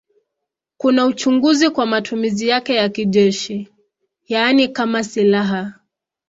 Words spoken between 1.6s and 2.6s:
kwa matumizi